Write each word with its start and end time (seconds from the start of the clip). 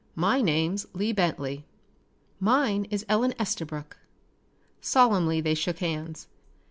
My 0.15 0.41
name's 0.41 0.87
Lee 0.93 1.11
Bentley." 1.13 1.63
"Mine 2.39 2.85
is 2.89 3.05
Ellen 3.07 3.35
Estabrook." 3.37 3.97
Solemnly 4.81 5.41
they 5.41 5.53
shook 5.53 5.77
hands. 5.77 6.27